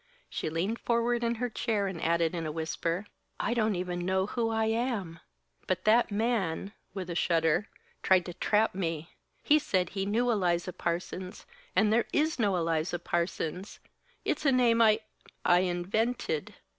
She 0.31 0.49
leaned 0.49 0.79
forward 0.79 1.23
in 1.23 1.35
her 1.35 1.47
chair 1.47 1.85
and 1.85 2.01
added, 2.01 2.33
in 2.33 2.47
a 2.47 2.51
whisper: 2.51 3.05
"I 3.39 3.53
don't 3.53 3.75
even 3.75 3.99
know 4.03 4.25
who 4.25 4.49
I 4.49 4.65
am! 4.65 5.19
But 5.67 5.85
that 5.85 6.09
man," 6.09 6.73
with 6.95 7.07
a 7.11 7.13
shudder, 7.13 7.67
"tried 8.01 8.25
to 8.25 8.33
trap 8.33 8.73
me. 8.73 9.11
He 9.43 9.59
said 9.59 9.89
he 9.89 10.07
knew 10.07 10.31
Eliza 10.31 10.73
Parsons, 10.73 11.45
and 11.75 11.93
there 11.93 12.05
is 12.11 12.39
no 12.39 12.55
Eliza 12.55 12.97
Parsons. 12.97 13.77
It's 14.25 14.43
a 14.43 14.51
name 14.51 14.81
I 14.81 15.01
I 15.45 15.59
invented." 15.59 16.55